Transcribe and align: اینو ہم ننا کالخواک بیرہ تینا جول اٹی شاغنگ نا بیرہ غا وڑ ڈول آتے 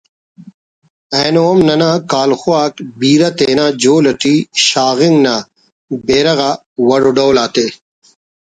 اینو 1.17 1.43
ہم 1.49 1.59
ننا 1.67 1.91
کالخواک 2.11 2.73
بیرہ 2.99 3.29
تینا 3.37 3.65
جول 3.81 4.05
اٹی 4.11 4.35
شاغنگ 4.67 5.17
نا 5.25 5.35
بیرہ 6.05 6.33
غا 6.39 6.51
وڑ 6.87 7.01
ڈول 7.17 7.35
آتے 7.45 7.67